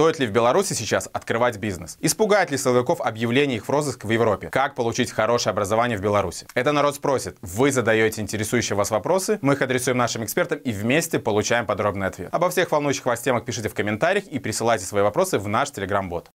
[0.00, 1.98] Стоит ли в Беларуси сейчас открывать бизнес?
[2.00, 4.48] Испугает ли силовиков объявление их в розыск в Европе?
[4.48, 6.46] Как получить хорошее образование в Беларуси?
[6.54, 7.36] Это народ спросит.
[7.42, 12.30] Вы задаете интересующие вас вопросы, мы их адресуем нашим экспертам и вместе получаем подробный ответ.
[12.32, 16.30] Обо всех волнующих вас темах пишите в комментариях и присылайте свои вопросы в наш телеграм-бот.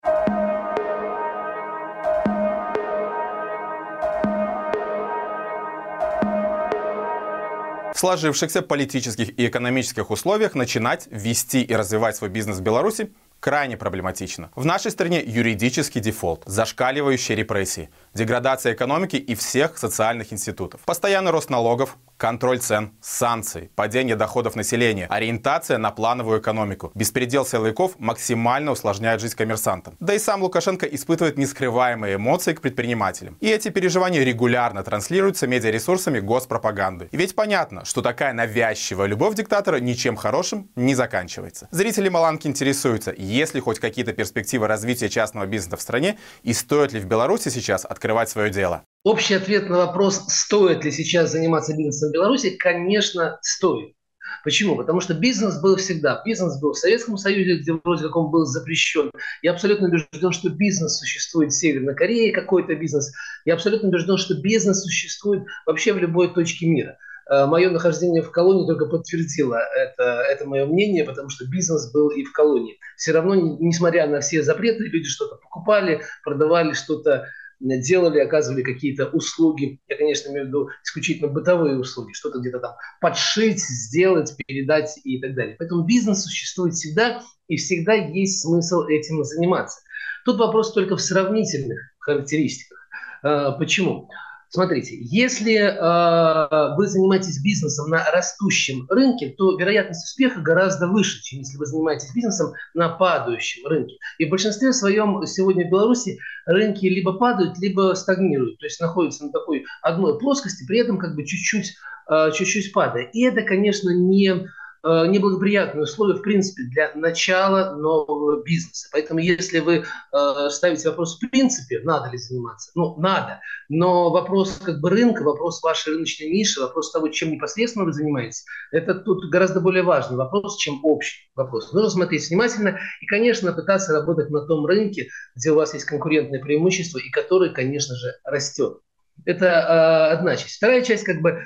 [7.95, 13.77] В сложившихся политических и экономических условиях начинать вести и развивать свой бизнес в Беларуси крайне
[13.77, 14.51] проблематично.
[14.55, 21.51] В нашей стране юридический дефолт, зашкаливающие репрессии, деградация экономики и всех социальных институтов, постоянный рост
[21.51, 26.93] налогов, контроль цен, санкции, падение доходов населения, ориентация на плановую экономику.
[26.95, 29.97] Беспредел силовиков максимально усложняет жизнь коммерсантам.
[29.99, 33.37] Да и сам Лукашенко испытывает нескрываемые эмоции к предпринимателям.
[33.41, 37.09] И эти переживания регулярно транслируются медиаресурсами госпропаганды.
[37.11, 41.67] И ведь понятно, что такая навязчивая любовь диктатора ничем хорошим не заканчивается.
[41.73, 46.93] Зрители Маланки интересуются, есть ли хоть какие-то перспективы развития частного бизнеса в стране и стоит
[46.93, 48.85] ли в Беларуси сейчас открывать свое дело.
[49.05, 53.97] Общий ответ на вопрос, стоит ли сейчас заниматься бизнесом в Беларуси, конечно, стоит.
[54.45, 54.77] Почему?
[54.77, 56.23] Потому что бизнес был всегда.
[56.25, 59.11] Бизнес был в Советском Союзе, где вроде как он был запрещен.
[59.43, 63.13] Я абсолютно убежден, что бизнес существует в Северной Корее, какой-то бизнес.
[63.45, 66.97] Я абсолютно убежден, что бизнес существует вообще в любой точке мира.
[67.29, 72.11] Э, мое нахождение в колонии только подтвердило это, это мое мнение, потому что бизнес был
[72.11, 72.79] и в колонии.
[72.97, 77.27] Все равно, несмотря на все запреты, люди что-то покупали, продавали что-то
[77.63, 82.73] делали, оказывали какие-то услуги, я, конечно, имею в виду исключительно бытовые услуги, что-то где-то там
[83.01, 85.57] подшить, сделать, передать и так далее.
[85.59, 89.81] Поэтому бизнес существует всегда, и всегда есть смысл этим заниматься.
[90.25, 92.79] Тут вопрос только в сравнительных характеристиках.
[93.23, 94.09] А, почему?
[94.55, 101.39] Смотрите, если э, вы занимаетесь бизнесом на растущем рынке, то вероятность успеха гораздо выше, чем
[101.39, 103.97] если вы занимаетесь бизнесом на падающем рынке.
[104.19, 109.25] И в большинстве своем сегодня в Беларуси рынки либо падают, либо стагнируют, то есть находятся
[109.25, 111.75] на такой одной плоскости, при этом как бы чуть-чуть,
[112.11, 113.05] э, чуть-чуть падая.
[113.05, 114.51] И это, конечно, не
[114.85, 118.89] неблагоприятные условия, в принципе, для начала нового бизнеса.
[118.93, 124.61] Поэтому, если вы э, ставите вопрос в принципе, надо ли заниматься, ну, надо, но вопрос
[124.63, 129.31] как бы рынка, вопрос вашей рыночной ниши, вопрос того, чем непосредственно вы занимаетесь, это тут
[129.31, 131.73] гораздо более важный вопрос, чем общий вопрос.
[131.73, 136.41] Нужно смотреть внимательно и, конечно, пытаться работать на том рынке, где у вас есть конкурентное
[136.41, 138.79] преимущество и который, конечно же, растет.
[139.25, 140.57] Это э, одна часть.
[140.57, 141.43] Вторая часть, как бы,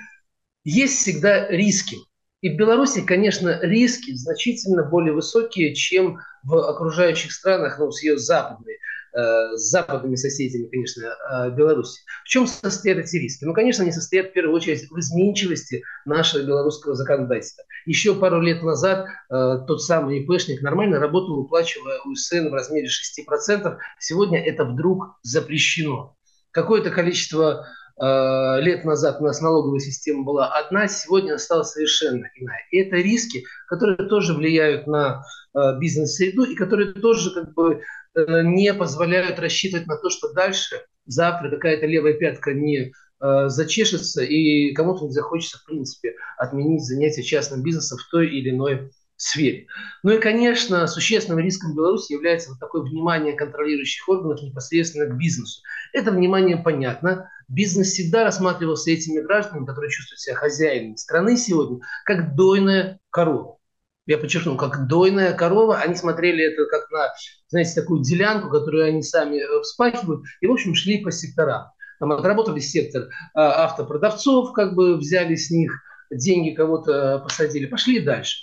[0.65, 1.99] есть всегда риски.
[2.47, 8.19] И в Беларуси, конечно, риски значительно более высокие, чем в окружающих странах, ну, с ее
[8.19, 12.03] западной, э, с западными соседями, конечно, э, Беларуси.
[12.25, 13.45] В чем состоят эти риски?
[13.45, 17.65] Ну, конечно, они состоят в первую очередь в изменчивости нашего белорусского законодательства.
[17.85, 23.77] Еще пару лет назад э, тот самый ИПшник нормально работал, уплачивая УСН в размере 6%.
[23.99, 26.15] Сегодня это вдруг запрещено.
[26.53, 27.67] Какое-то количество
[27.99, 32.61] лет назад у нас налоговая система была одна, сегодня она стала совершенно иная.
[32.71, 35.25] И это риски, которые тоже влияют на
[35.55, 37.81] э, бизнес-среду и которые тоже как бы
[38.15, 44.75] э, не позволяют рассчитывать на то, что дальше, завтра какая-то левая пятка не зачешется и
[44.75, 49.67] кому-то не захочется, в принципе, отменить занятие частным бизнесом в той или иной сфере.
[50.03, 55.63] Ну и, конечно, существенным риском Беларуси является вот такое внимание контролирующих органов непосредственно к бизнесу.
[55.93, 57.31] Это внимание понятно.
[57.49, 63.59] Бизнес всегда рассматривался этими гражданами, которые чувствуют себя хозяинами страны сегодня, как дойная корова.
[64.07, 65.79] Я подчеркну, как дойная корова.
[65.79, 67.13] Они смотрели это как на,
[67.49, 71.67] знаете, такую делянку, которую они сами э, вспахивают, и, в общем, шли по секторам.
[71.99, 75.73] Там отработали сектор а, автопродавцов, как бы взяли с них
[76.11, 78.37] деньги, кого-то посадили, пошли дальше.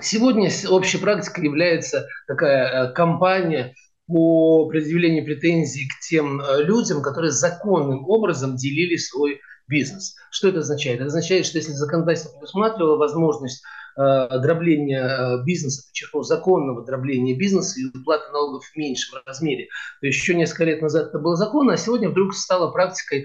[0.00, 3.74] Сегодня общей практикой является такая э, кампания
[4.06, 10.14] по предъявлению претензий к тем э, людям, которые законным образом делили свой бизнес.
[10.30, 10.96] Что это означает?
[10.96, 13.62] Это означает, что если законодательство предусматривало возможность
[13.96, 19.68] дробления э, бизнеса, подчеркну, законного дробления бизнеса и уплаты налогов в меньшем размере.
[20.00, 23.24] То есть еще несколько лет назад это было законно, а сегодня вдруг стало практикой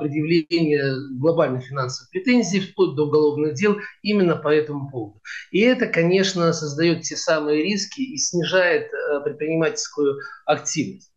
[0.00, 5.20] предъявления глобальных финансовых претензий вплоть до уголовных дел именно по этому поводу.
[5.50, 8.90] И это, конечно, создает те самые риски и снижает
[9.24, 11.12] предпринимательскую активность.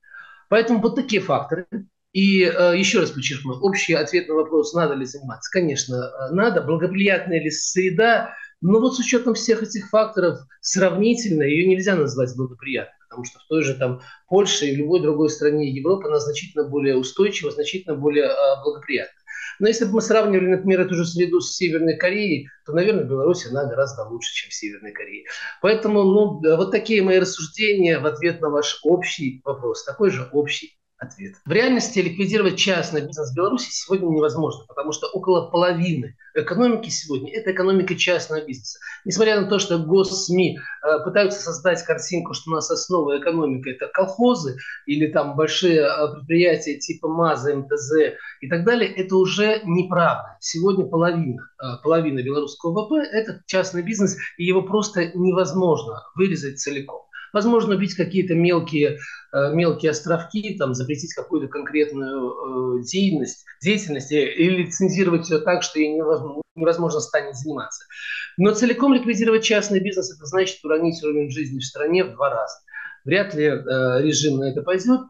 [0.50, 1.68] Поэтому вот такие факторы.
[2.16, 5.52] И э, еще раз подчеркну, общий ответ на вопрос, надо ли заниматься.
[5.52, 5.98] Конечно,
[6.32, 6.62] надо.
[6.62, 12.96] Благоприятная ли среда но вот с учетом всех этих факторов сравнительно ее нельзя назвать благоприятной,
[13.10, 16.98] потому что в той же там Польше и любой другой стране Европы она значительно более
[16.98, 19.20] устойчива, значительно более э, благоприятна.
[19.60, 23.46] Но если бы мы сравнивали, например, эту же среду с Северной Кореей, то, наверное, Беларусь,
[23.46, 25.26] она гораздо лучше, чем Северная Корея.
[25.62, 30.78] Поэтому ну, вот такие мои рассуждения в ответ на ваш общий вопрос, такой же общий
[30.98, 31.36] ответ.
[31.46, 37.34] В реальности ликвидировать частный бизнес в Беларуси сегодня невозможно, потому что около половины экономики сегодня–
[37.34, 38.80] это экономика частного бизнеса.
[39.04, 43.88] Несмотря на то, что госсми э, пытаются создать картинку, что у нас основа экономики– это
[43.88, 50.38] колхозы или там большие э, предприятия типа МАЗа, МТЗ и так далее, это уже неправда.
[50.40, 57.05] Сегодня половина, э, половина белорусского ВВП– это частный бизнес, и его просто невозможно вырезать целиком.
[57.34, 59.00] Возможно, убить какие-то мелкие,
[59.34, 65.80] э, мелкие островки, там, запретить какую-то конкретную э, деятельность, деятельность или лицензировать все так, что
[65.80, 67.86] ей невозможно, невозможно станет заниматься.
[68.38, 72.56] Но целиком ликвидировать частный бизнес– это значит уронить уровень жизни в стране в два раза.
[73.06, 75.02] Вряд ли э, режим на это пойдет.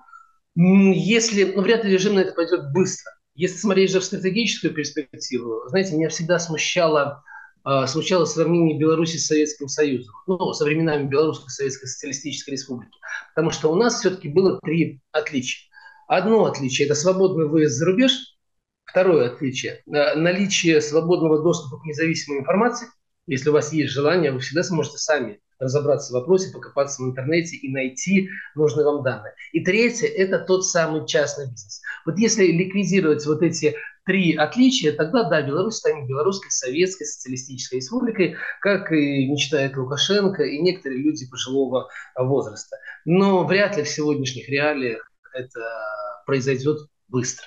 [0.56, 3.12] Если, ну, вряд ли режим на это пойдет быстро.
[3.36, 7.24] Если смотреть же в стратегическую перспективу, знаете, меня всегда смущало
[7.66, 12.96] а, смущало сравнение Беларуси с Советским Союзом, ну, со временами Белорусской Советской Социалистической Республики.
[13.34, 15.68] Потому что у нас все-таки было три отличия.
[16.08, 18.38] Одно отличие– это свободный выезд за рубеж.
[18.86, 22.88] Второе отличие– наличие свободного доступа к независимой информации.
[23.26, 27.56] Если у вас есть желание, вы всегда сможете сами разобраться в вопросе, покопаться в интернете
[27.56, 29.34] и найти нужные вам данные.
[29.52, 31.82] И третье– это тот самый частный бизнес.
[32.06, 33.76] Вот если ликвидировать вот эти
[34.06, 40.60] три отличия, тогда, да, Беларусь станет белорусской советской социалистической республикой, как и мечтает Лукашенко и
[40.60, 42.78] некоторые люди пожилого возраста.
[43.06, 45.62] Но вряд ли в сегодняшних реалиях это
[46.26, 47.46] произойдет быстро.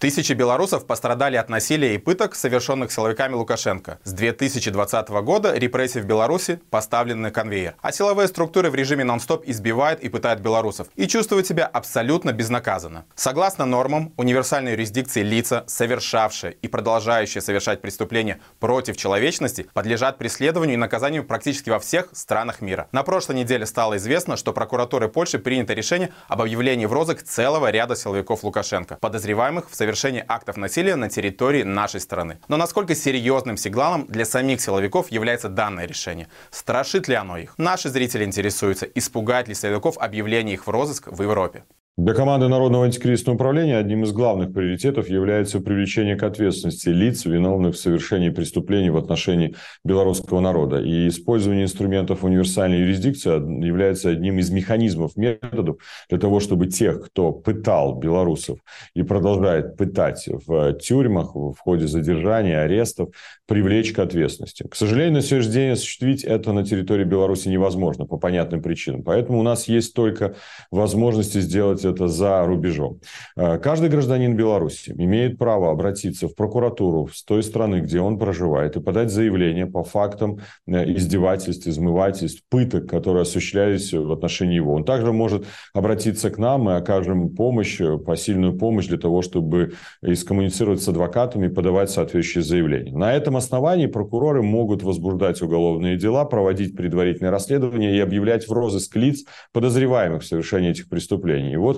[0.00, 3.98] Тысячи белорусов пострадали от насилия и пыток, совершенных силовиками Лукашенко.
[4.04, 9.42] С 2020 года репрессии в Беларуси поставлены на конвейер, а силовые структуры в режиме нон-стоп
[9.44, 13.06] избивают и пытают белорусов и чувствуют себя абсолютно безнаказанно.
[13.16, 20.78] Согласно нормам универсальной юрисдикции лица, совершавшие и продолжающие совершать преступления против человечности, подлежат преследованию и
[20.78, 22.86] наказанию практически во всех странах мира.
[22.92, 27.68] На прошлой неделе стало известно, что прокуратурой Польши принято решение об объявлении в розыск целого
[27.72, 32.38] ряда силовиков Лукашенко, подозреваемых в совершении совершения актов насилия на территории нашей страны.
[32.48, 36.28] Но насколько серьезным сигналом для самих силовиков является данное решение?
[36.50, 37.54] Страшит ли оно их?
[37.56, 41.64] Наши зрители интересуются, испугает ли силовиков объявление их в розыск в Европе.
[41.98, 47.74] Для команды Народного антикризисного управления одним из главных приоритетов является привлечение к ответственности лиц, виновных
[47.74, 50.80] в совершении преступлений в отношении белорусского народа.
[50.80, 53.32] И использование инструментов универсальной юрисдикции
[53.66, 55.78] является одним из механизмов, методов
[56.08, 58.60] для того, чтобы тех, кто пытал белорусов
[58.94, 63.08] и продолжает пытать в тюрьмах, в ходе задержания, арестов,
[63.48, 64.64] привлечь к ответственности.
[64.70, 69.02] К сожалению, на сегодняшний день осуществить это на территории Беларуси невозможно по понятным причинам.
[69.02, 70.36] Поэтому у нас есть только
[70.70, 73.00] возможности сделать это за рубежом.
[73.36, 78.76] Э, каждый гражданин Беларуси имеет право обратиться в прокуратуру с той страны, где он проживает,
[78.76, 84.74] и подать заявление по фактам э, издевательств, измывательств, пыток, которые осуществлялись в отношении его.
[84.74, 89.72] Он также может обратиться к нам, мы окажем помощь, э, посильную помощь для того, чтобы
[90.02, 92.96] искоммуницировать с адвокатами и подавать соответствующие заявления.
[92.96, 98.96] На этом основании прокуроры могут возбуждать уголовные дела, проводить предварительное расследование и объявлять в розыск
[98.96, 101.52] лиц, подозреваемых в совершении этих преступлений.
[101.52, 101.77] И вот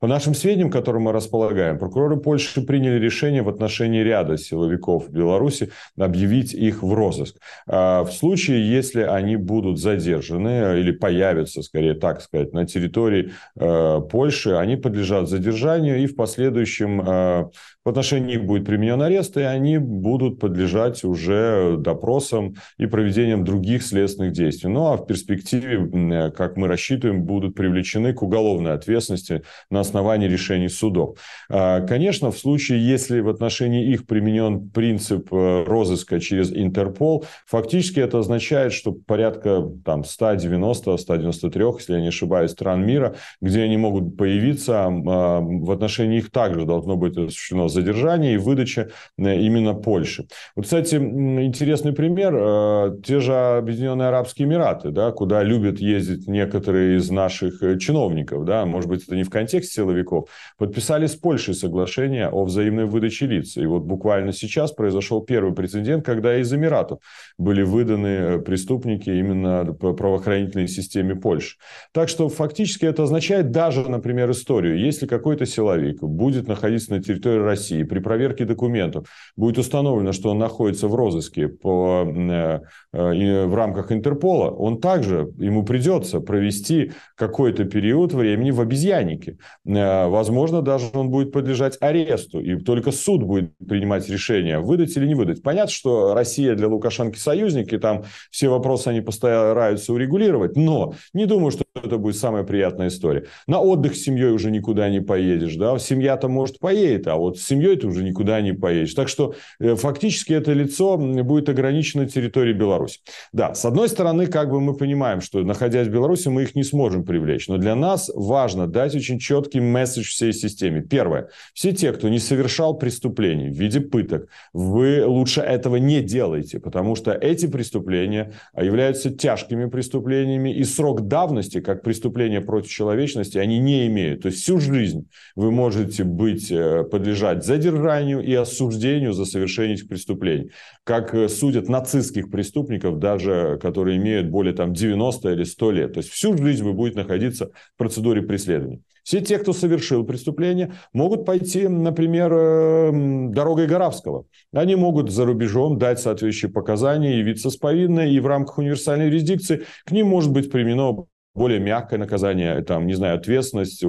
[0.00, 5.70] по нашим сведениям, которым мы располагаем, прокуроры Польши приняли решение в отношении ряда силовиков Беларуси
[5.98, 7.36] объявить их в розыск.
[7.68, 14.00] А в случае, если они будут задержаны или появятся, скорее так сказать, на территории э,
[14.10, 17.50] Польши, они подлежат задержанию и в последующем э,
[17.84, 23.82] в отношении них будет применен арест, и они будут подлежать уже допросам и проведением других
[23.82, 24.68] следственных действий.
[24.68, 30.68] Ну а в перспективе, как мы рассчитываем, будут привлечены к уголовной ответственности на основании решений
[30.68, 31.18] судов.
[31.48, 38.00] А, конечно, в случае, если в отношении их применен принцип э, розыска через Интерпол, фактически
[38.00, 44.16] это означает, что порядка там, 190-193, если я не ошибаюсь, стран мира, где они могут
[44.16, 50.26] появиться, а, в отношении их также должно быть осуществлено задержания и выдача э, именно Польши.
[50.54, 52.34] Вот, кстати, интересный пример.
[52.36, 58.44] Э, те же Объединенные Арабские Эмираты, да, куда любят ездить некоторые из наших чиновников.
[58.44, 63.26] Да, может быть, это не в контексте силовиков, подписали с Польшей соглашение о взаимной выдаче
[63.26, 63.56] лиц.
[63.56, 67.00] И вот буквально сейчас произошел первый прецедент, когда из Эмиратов
[67.38, 71.56] были выданы э, преступники именно по правоохранительной системе Польши.
[71.92, 74.78] Так что фактически это означает даже, например, историю.
[74.78, 79.06] Если какой-то силовик будет находиться на территории России, при проверке документов
[79.36, 82.60] будет установлено, что он находится в розыске по, э,
[82.92, 89.38] э, в рамках Интерпола, он также, ему придется провести какой-то период времени в обезьяннике.
[89.70, 95.14] Возможно, даже он будет подлежать аресту, и только суд будет принимать решение, выдать или не
[95.14, 95.42] выдать.
[95.42, 101.26] Понятно, что Россия для Лукашенко союзник, и там все вопросы они постараются урегулировать, но не
[101.26, 103.26] думаю, что это будет самая приятная история.
[103.46, 107.46] На отдых с семьей уже никуда не поедешь, да, семья-то может поедет, а вот с
[107.46, 108.94] семьей ты уже никуда не поедешь.
[108.94, 112.98] Так что э, фактически это лицо будет ограничено территорией Беларуси.
[113.32, 116.64] Да, с одной стороны, как бы мы понимаем, что находясь в Беларуси, мы их не
[116.64, 120.82] сможем привлечь, но для нас важно дать очень четкий месседж всей системе.
[120.82, 121.28] Первое.
[121.54, 126.94] Все те, кто не совершал преступлений в виде пыток, вы лучше этого не делайте, потому
[126.96, 133.86] что эти преступления являются тяжкими преступлениями, и срок давности, как преступления против человечности, они не
[133.86, 134.22] имеют.
[134.22, 139.88] То есть всю жизнь вы можете быть, э, подлежать задержанию и осуждению за совершение этих
[139.88, 140.50] преступлений.
[140.84, 145.92] Как э, судят нацистских преступников, даже которые имеют более там, 90 или 100 лет.
[145.94, 148.80] То есть всю жизнь вы будете находиться в процедуре преследования.
[149.10, 152.90] Все те, кто совершил преступление, могут пойти, например, э,
[153.32, 154.26] дорогой Горавского.
[154.52, 159.64] Они могут за рубежом дать соответствующие показания, явиться с повинной, и в рамках универсальной юрисдикции
[159.84, 163.84] к ним может быть применено более мягкое наказание, там, не знаю, ответственность,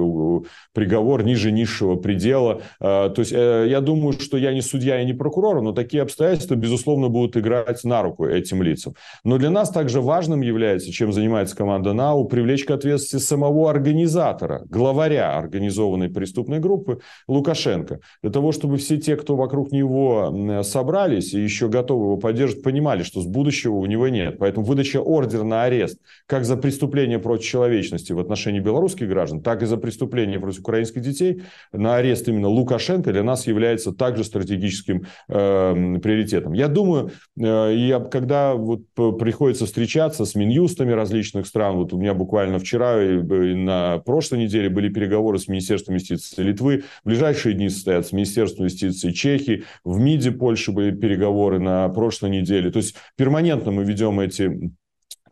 [0.72, 2.62] приговор ниже низшего предела.
[2.80, 6.02] А, то есть э, я думаю, что я не судья и не прокурор, но такие
[6.02, 8.94] обстоятельства, безусловно, будут играть на руку этим лицам.
[9.24, 14.62] Но для нас также важным является, чем занимается команда НАУ, привлечь к ответственности самого организатора,
[14.66, 18.00] главаря организованной преступной группы Лукашенко.
[18.22, 23.02] Для того, чтобы все те, кто вокруг него собрались и еще готовы его поддерживать, понимали,
[23.02, 24.38] что с будущего у него нет.
[24.38, 29.40] Поэтому выдача ордера на арест как за преступление против против человечности в отношении белорусских граждан,
[29.40, 34.22] так и за преступления против украинских детей на арест именно Лукашенко для нас является также
[34.22, 36.52] стратегическим э, приоритетом.
[36.52, 38.82] Я думаю, э, я, когда вот
[39.18, 44.68] приходится встречаться с Минюстами различных стран, вот у меня буквально вчера и на прошлой неделе
[44.68, 49.98] были переговоры с Министерством юстиции Литвы, в ближайшие дни состоят с Министерством юстиции Чехии, в
[49.98, 52.70] МИДе Польши были переговоры на прошлой неделе.
[52.70, 54.72] То есть перманентно мы ведем эти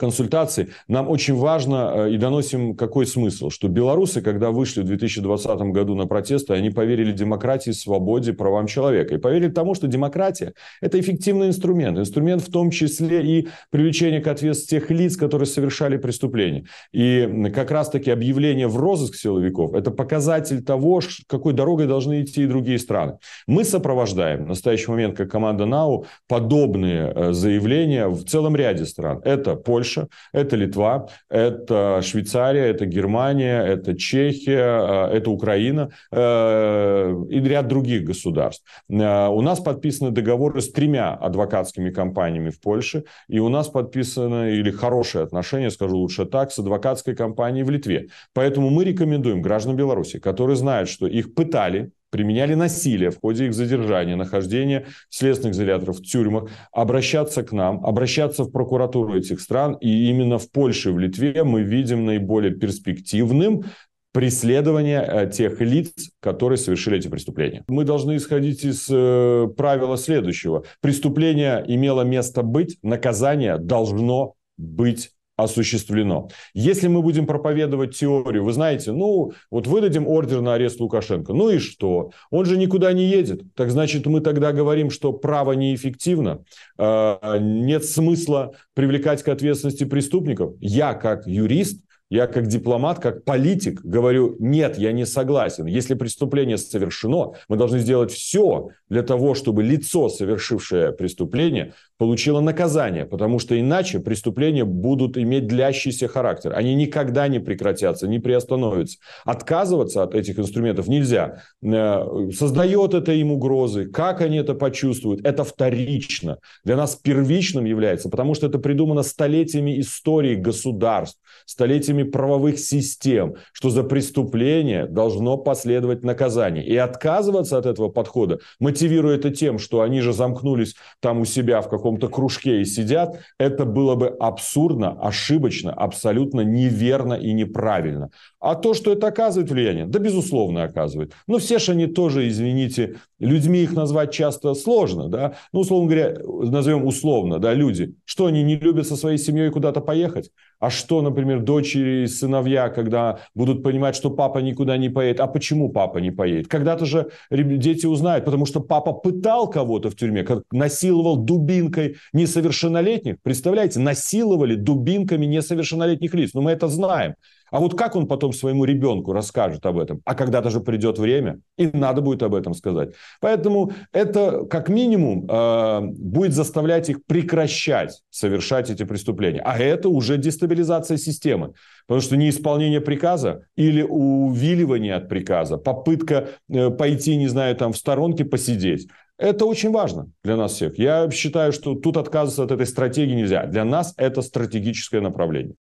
[0.00, 5.60] консультаций, нам очень важно э, и доносим какой смысл, что белорусы, когда вышли в 2020
[5.72, 9.14] году на протесты, они поверили демократии, свободе, правам человека.
[9.14, 11.98] И поверили тому, что демократия– это эффективный инструмент.
[11.98, 16.64] Инструмент в том числе и привлечение к ответственности тех лиц, которые совершали преступления.
[16.92, 22.46] И как раз-таки объявление в розыск силовиков– это показатель того, какой дорогой должны идти и
[22.46, 23.18] другие страны.
[23.46, 29.20] Мы сопровождаем в настоящий момент, как команда НАУ, подобные э, заявления в целом ряде стран.
[29.24, 37.14] Это Польша, Польша, это Литва, это Швейцария, это Германия, это Чехия, э, это Украина э,
[37.30, 38.64] и ряд других государств.
[38.88, 44.52] Э, у нас подписаны договоры с тремя адвокатскими компаниями в Польше, и у нас подписаны
[44.52, 48.08] или хорошие отношения, скажу лучше так, с адвокатской компанией в Литве.
[48.32, 53.54] Поэтому мы рекомендуем гражданам Беларуси, которые знают, что их пытали, применяли насилие в ходе их
[53.54, 59.76] задержания, нахождения следственных изоляторов в тюрьмах, обращаться к нам, обращаться в прокуратуру этих стран.
[59.80, 63.64] И именно в Польше и в Литве мы видим наиболее перспективным
[64.12, 67.64] преследование э, тех лиц, которые совершили эти преступления.
[67.68, 70.64] Мы должны исходить из э, правила следующего.
[70.80, 75.10] Преступление имело место быть, наказание должно быть
[75.42, 76.28] осуществлено.
[76.54, 81.50] Если мы будем проповедовать теорию, вы знаете, ну, вот выдадим ордер на арест Лукашенко, ну
[81.50, 82.10] и что?
[82.30, 83.42] Он же никуда не едет.
[83.54, 86.44] Так значит, мы тогда говорим, что право неэффективно,
[86.78, 90.54] а, нет смысла привлекать к ответственности преступников.
[90.60, 95.66] Я, как юрист, я как дипломат, как политик говорю, нет, я не согласен.
[95.66, 103.04] Если преступление совершено, мы должны сделать все для того, чтобы лицо, совершившее преступление, получило наказание,
[103.04, 106.52] потому что иначе преступления будут иметь длящийся характер.
[106.56, 108.98] Они никогда не прекратятся, не приостановятся.
[109.24, 111.42] Отказываться от этих инструментов нельзя.
[111.62, 116.38] Э, создает это им угрозы, как они это почувствуют, это вторично.
[116.64, 123.34] Для нас первичным является, потому что это придумано столетиями истории государств, столетиями вопросами правовых систем,
[123.52, 126.64] что за преступление должно последовать наказание.
[126.64, 131.60] И отказываться от этого подхода, мотивируя это тем, что они же замкнулись там у себя
[131.60, 138.10] в каком-то кружке и сидят, это было бы абсурдно, ошибочно, абсолютно неверно и неправильно.
[138.40, 141.12] А то, что это оказывает влияние, да, безусловно, оказывает.
[141.26, 145.34] Но все же они тоже, извините, людьми их назвать часто сложно, да.
[145.52, 147.94] Ну, условно говоря, назовем условно, да, люди.
[148.04, 150.30] Что, они не любят со своей семьей куда-то поехать?
[150.60, 155.20] А что, например, дочери и сыновья, когда будут понимать, что папа никуда не поедет?
[155.20, 156.48] А почему папа не поедет?
[156.48, 163.16] Когда-то же дети узнают, потому что папа пытал кого-то в тюрьме, как насиловал дубинкой несовершеннолетних.
[163.22, 166.34] Представляете, насиловали дубинками несовершеннолетних лиц.
[166.34, 167.14] Но мы это знаем.
[167.50, 170.00] А вот как он потом своему ребенку расскажет об этом?
[170.04, 172.90] А когда-то же придет время, и надо будет об этом сказать.
[173.20, 179.40] Поэтому это как минимум э, будет заставлять их прекращать совершать эти преступления.
[179.40, 181.54] А это уже дестабилизация системы.
[181.86, 187.76] Потому что неисполнение приказа или увиливание от приказа, попытка э, пойти, не знаю, там в
[187.76, 188.88] сторонке посидеть,
[189.20, 190.78] это очень важно для нас всех.
[190.78, 193.44] Я считаю, что тут отказываться от этой стратегии нельзя.
[193.46, 195.56] Для нас это стратегическое направление.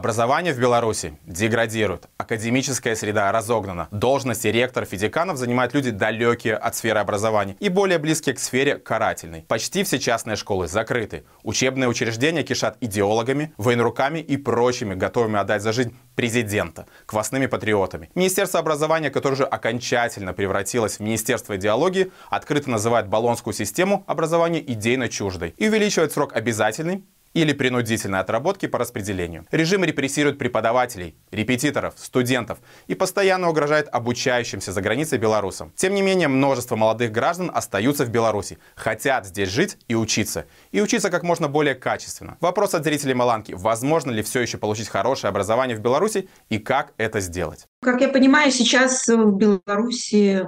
[0.00, 6.74] Образование в Беларуси деградирует, академическая среда разогнана, должности ректоров и деканов занимают люди далекие от
[6.74, 9.42] сферы образования и более близкие к сфере карательной.
[9.46, 15.74] Почти все частные школы закрыты, учебные учреждения кишат идеологами, военруками и прочими, готовыми отдать за
[15.74, 18.08] жизнь президента, квасными патриотами.
[18.14, 25.10] Министерство образования, которое уже окончательно превратилось в Министерство идеологии, открыто называет баллонскую систему образования идейно
[25.10, 27.04] чуждой и увеличивает срок обязательный
[27.34, 29.46] или принудительной отработки по распределению.
[29.50, 35.72] Режим репрессирует преподавателей, репетиторов, студентов и постоянно угрожает обучающимся за границей белорусам.
[35.76, 40.46] Тем не менее, множество молодых граждан остаются в Беларуси, хотят здесь жить и учиться.
[40.72, 42.36] И учиться как можно более качественно.
[42.40, 43.52] Вопрос от зрителей Маланки.
[43.56, 47.66] Возможно ли все еще получить хорошее образование в Беларуси и как это сделать?
[47.82, 50.46] Как я понимаю, сейчас в Беларуси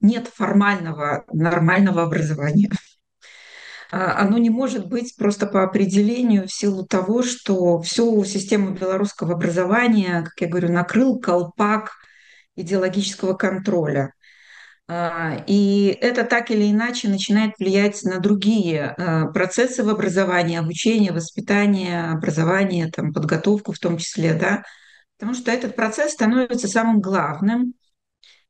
[0.00, 2.70] нет формального, нормального образования.
[3.92, 9.34] А, оно не может быть просто по определению в силу того, что всю систему белорусского
[9.34, 11.92] образования, как я говорю, накрыл колпак
[12.56, 14.14] идеологического контроля.
[14.88, 21.12] А, и это так или иначе начинает влиять на другие а, процессы в образовании, обучение,
[21.12, 24.62] воспитание, образование, там, подготовку в том числе, да,
[25.18, 27.74] потому что этот процесс становится самым главным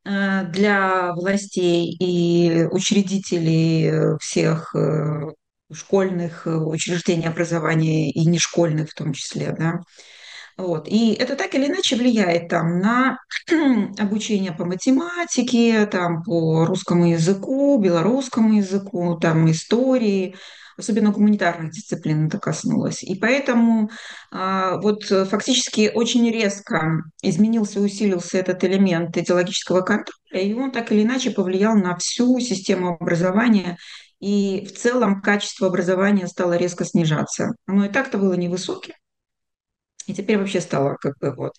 [0.04, 5.30] для властей и учредителей э, всех э,
[5.72, 9.80] школьных э, учреждений образования и нешкольных в том числе, да.
[10.58, 10.86] Вот.
[10.86, 13.18] И это так или иначе влияет там, на
[13.98, 20.34] обучение по математике, там, по русскому языку, белорусскому языку, там, истории,
[20.76, 23.02] особенно гуманитарных дисциплин это коснулось.
[23.02, 23.90] И поэтому
[24.30, 31.02] а, вот фактически очень резко изменился, усилился этот элемент идеологического контроля, и он так или
[31.02, 33.76] иначе повлиял на всю систему образования
[34.20, 37.54] и в целом качество образования стало резко снижаться.
[37.66, 38.94] Оно и так-то было невысоким,
[40.06, 41.52] и теперь вообще стало как бы вот.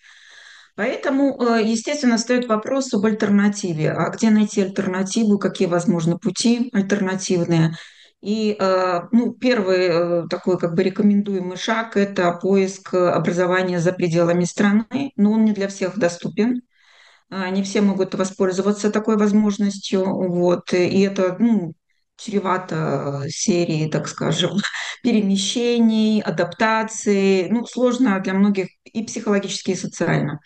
[0.75, 3.91] Поэтому, э, естественно, стоит вопрос об альтернативе.
[3.91, 7.75] А где найти альтернативу, какие возможны пути альтернативные?
[8.23, 14.45] И э, ну, первый э, такой как бы рекомендуемый шаг– это поиск образования за пределами
[14.45, 16.61] страны, но он не для всех доступен.
[17.29, 20.05] Не все могут воспользоваться такой возможностью.
[20.05, 20.71] Вот.
[20.71, 21.73] И это ну,
[22.15, 24.51] чревато серией, так скажем,
[25.03, 27.49] перемещений, адаптации.
[27.49, 30.39] Ну, сложно для многих и психологически, и социально.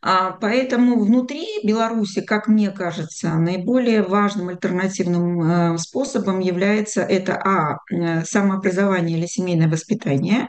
[0.00, 5.42] А, поэтому внутри Беларуси, как мне кажется, наиболее важным альтернативным
[5.74, 10.48] э, способом является это а э, самообразование или семейное воспитание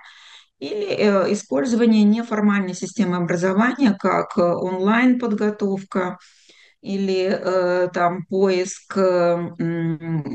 [0.59, 6.17] или э, использование неформальной системы образования, как онлайн подготовка,
[6.81, 8.95] или там поиск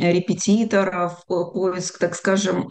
[0.05, 2.69] репетиторов, поиск, так скажем,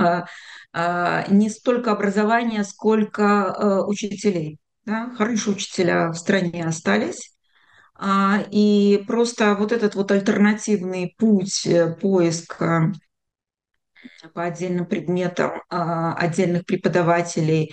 [1.29, 4.59] не столько образования, сколько учителей.
[4.85, 5.11] Да?
[5.17, 7.31] Хорошие учителя в стране остались.
[7.95, 12.91] А, и просто вот этот вот альтернативный путь э, поиска
[14.33, 17.71] по отдельным предметам а, отдельных преподавателей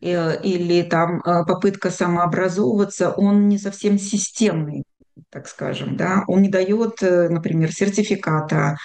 [0.00, 4.84] э, или там э, попытка самообразовываться, он не совсем системный
[5.30, 8.76] так скажем, да, он не дает, например, сертификата,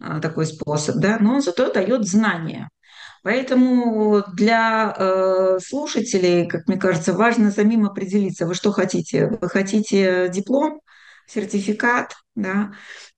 [0.00, 2.68] а, такой способ, да, но он зато дает знания.
[3.24, 9.28] Поэтому для э, слушателей, как мне кажется, важно самим определиться, вы что хотите.
[9.40, 10.82] Вы хотите диплом,
[11.26, 12.72] сертификат, да,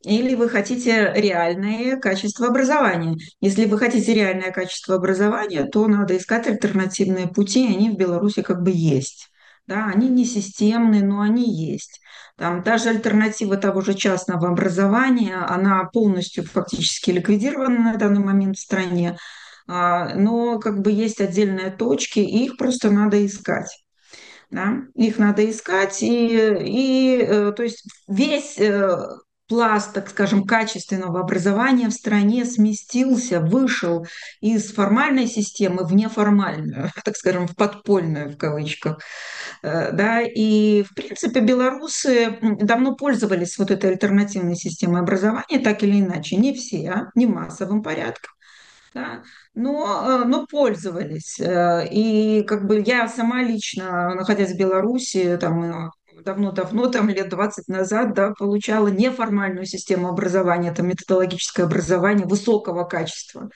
[0.04, 3.16] или вы хотите реальное качество образования.
[3.40, 8.62] Если вы хотите реальное качество образования, то надо искать альтернативные пути, они в Беларуси как
[8.62, 9.28] бы есть.
[9.66, 12.00] Да, они не системные, но они есть.
[12.36, 18.60] Там даже альтернатива того же частного образования, она полностью фактически ликвидирована на данный момент в
[18.60, 19.18] стране,
[19.66, 23.84] но как бы есть отдельные точки, и их просто надо искать.
[24.50, 24.82] Да?
[24.94, 28.96] Их надо искать, и, и э, то есть весь э,
[29.48, 34.06] пласт, так скажем, качественного образования в стране сместился, вышел
[34.40, 39.00] из формальной системы в неформальную, так скажем, в подпольную в кавычках.
[39.62, 46.00] Э, да, и, в принципе, белорусы давно пользовались вот этой альтернативной системой образования, так или
[46.00, 48.30] иначе, не все, а, не массовым порядком
[48.96, 49.22] да,
[49.56, 51.40] но, э, но пользовались.
[51.40, 55.90] Э, и как бы я сама лично, находясь в Беларуси, там э,
[56.24, 63.48] давно-давно, там лет 20 назад, да, получала неформальную систему образования, это методологическое образование высокого качества.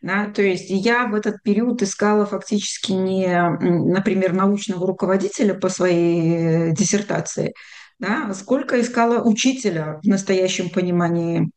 [0.00, 6.72] Да, то есть я в этот период искала фактически не, например, научного руководителя по своей
[6.72, 7.54] диссертации,
[8.00, 11.50] да, сколько искала учителя в настоящем понимании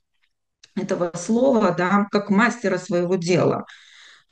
[0.75, 3.65] этого слова, да, как мастера своего дела.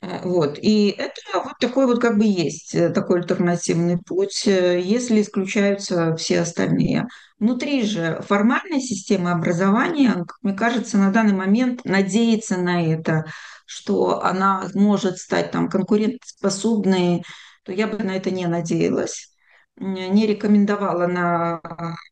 [0.00, 0.58] Э, вот.
[0.60, 6.14] И это вот такой вот как бы есть э, такой альтернативный путь, э, если исключаются
[6.16, 7.06] все остальные.
[7.38, 13.24] Внутри же формальной системы образования, как мне кажется, на данный момент надеяться на это,
[13.66, 17.24] что она может стать там конкурентоспособной,
[17.64, 19.30] то я бы на это не надеялась
[19.76, 21.60] не рекомендовала на,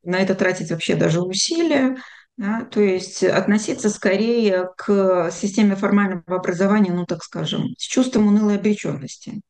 [0.03, 1.97] на это тратить вообще даже усилия.
[2.39, 8.57] Да, то есть относиться скорее к системе формального образования, ну так скажем, с чувством унылой
[8.57, 9.43] обреченности.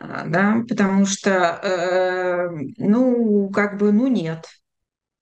[0.00, 1.30] А, да, потому что,
[1.62, 4.46] э, ну, как бы, ну, нет.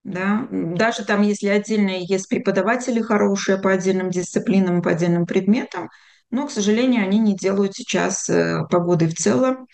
[0.04, 0.46] Да?
[0.50, 5.88] Даже там, если отдельные есть преподаватели хорошие по отдельным дисциплинам, по отдельным предметам,
[6.30, 9.66] но, к сожалению, они не делают сейчас э, погоды в целом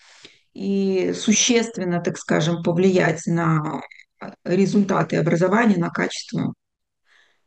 [0.53, 3.81] и существенно, так скажем, повлиять на
[4.45, 6.53] результаты образования, на качество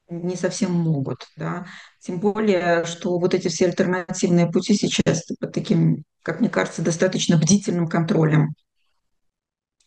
[0.09, 1.67] не совсем могут, да.
[2.01, 7.37] Тем более, что вот эти все альтернативные пути сейчас под таким, как мне кажется, достаточно
[7.37, 8.55] бдительным контролем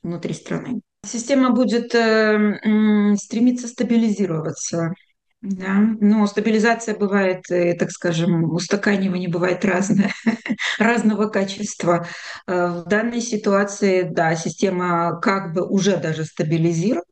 [0.02, 0.82] внутри страны.
[1.06, 4.94] Система будет э, стремиться стабилизироваться.
[5.42, 10.12] Да, но стабилизация бывает, э, так скажем, устаканивание бывает разное,
[10.80, 12.06] разного качества.
[12.46, 17.06] Э, в данной ситуации, да, система как бы уже даже стабилизировалась,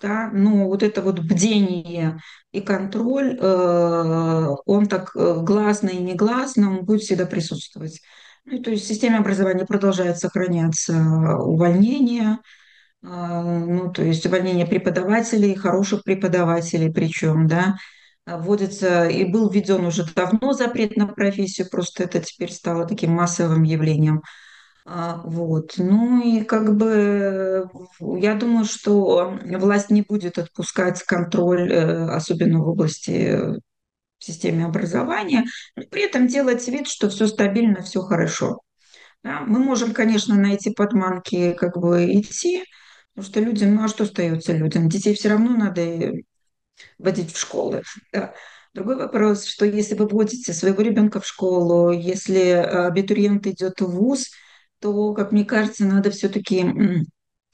[0.00, 2.18] да, но вот это вот бдение
[2.50, 8.00] и контроль, э, он так гласно и негласно, он будет всегда присутствовать.
[8.44, 10.94] Ну, то есть в системе образования продолжает сохраняться
[11.38, 12.38] увольнение,
[13.04, 17.76] а, ну, то есть увольнение преподавателей, хороших преподавателей причем, да,
[18.26, 23.62] вводится и был введен уже давно запрет на профессию, просто это теперь стало таким массовым
[23.62, 24.22] явлением.
[24.84, 25.74] А, вот.
[25.78, 27.68] Ну и как бы
[28.00, 33.36] я думаю, что власть не будет отпускать контроль, э, особенно в области
[34.18, 35.44] в системе образования,
[35.76, 38.60] но при этом делать вид, что все стабильно, все хорошо.
[39.24, 39.40] Да?
[39.40, 42.64] Мы можем, конечно, на эти подманки как бы идти,
[43.14, 44.88] Потому что людям, ну а что остается людям?
[44.88, 46.12] Детей все равно надо
[46.98, 47.82] водить в школы.
[48.12, 48.34] Да.
[48.72, 53.86] Другой вопрос, что если вы водите своего ребенка в школу, если э, абитуриент идет в
[53.86, 54.30] ВУЗ,
[54.82, 56.66] то, как мне кажется, надо все-таки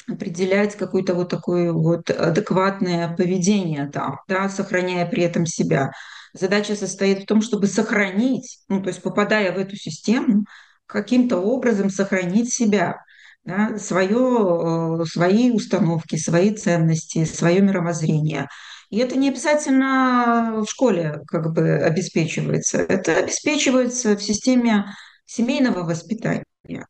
[0.09, 5.93] определять какое-то вот такое вот адекватное поведение там, да, сохраняя при этом себя.
[6.33, 10.45] Задача состоит в том, чтобы сохранить, ну, то есть попадая в эту систему,
[10.87, 12.97] каким-то образом сохранить себя
[13.45, 18.49] да, свое, э, свои установки, свои ценности, свое мировоззрение.
[18.91, 22.79] И это не обязательно в школе как бы обеспечивается.
[22.79, 24.87] Это обеспечивается в системе
[25.27, 26.45] семейного воспитания.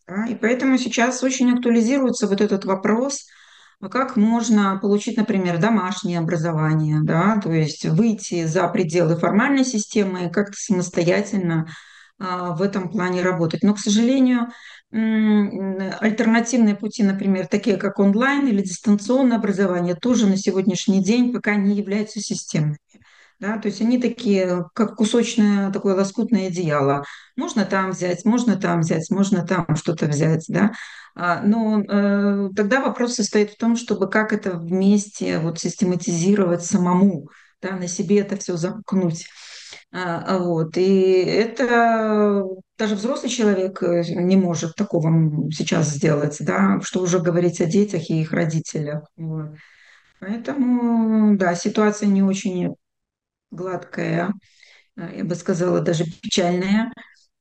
[0.07, 0.27] Да?
[0.27, 3.27] И поэтому сейчас очень актуализируется вот этот вопрос,
[3.81, 10.27] а как можно получить, например, домашнее образование, да, то есть выйти за пределы формальной системы
[10.27, 11.69] и как-то самостоятельно
[12.19, 13.62] а, в этом плане работать.
[13.62, 14.49] Но, к сожалению,
[14.91, 21.77] альтернативные пути, например, такие как онлайн или дистанционное образование, тоже на сегодняшний день пока не
[21.77, 22.79] являются системными.
[23.40, 27.05] Да, то есть они такие, как кусочное такое лоскутное одеяло.
[27.37, 30.72] Можно там взять, можно там взять, можно там что-то взять, да.
[31.14, 37.29] А, но э, тогда вопрос состоит в том, чтобы как это вместе вот систематизировать самому,
[37.62, 39.27] да, на себе это все замкнуть.
[39.92, 40.77] А, вот.
[40.77, 42.44] И это
[42.77, 45.11] даже взрослый человек э, не может такого
[45.53, 49.05] сейчас сделать, да, что уже говорить о детях и их родителях.
[49.16, 49.51] Вот.
[50.20, 52.74] Поэтому, да, ситуация не очень
[53.51, 54.33] гладкая,
[54.97, 56.93] э, я бы сказала, даже печальная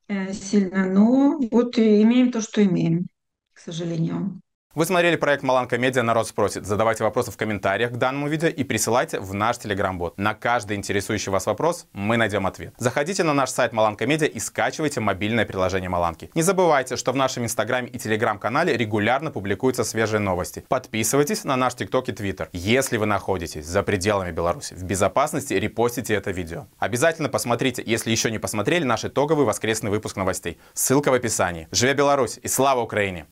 [0.08, 3.08] э, сильно, но вот имеем то, что имеем,
[3.54, 4.40] к сожалению.
[4.78, 6.64] Вы смотрели проект Маланка Медиа «Народ спросит».
[6.64, 10.16] Задавайте вопросы в комментариях к данному видео и присылайте в наш телеграм-бот.
[10.18, 12.74] На каждый интересующий вас вопрос мы найдем ответ.
[12.78, 16.30] Заходите на наш сайт Маланка Медиа и скачивайте мобильное приложение Маланки.
[16.32, 20.64] Не забывайте, что в нашем инстаграме и телеграм-канале регулярно публикуются свежие новости.
[20.68, 22.48] Подписывайтесь на наш тикток и твиттер.
[22.52, 26.68] Если вы находитесь за пределами Беларуси, в безопасности репостите это видео.
[26.78, 30.56] Обязательно посмотрите, если еще не посмотрели, наш итоговый воскресный выпуск новостей.
[30.72, 31.66] Ссылка в описании.
[31.72, 33.26] Живе Беларусь и слава Украине!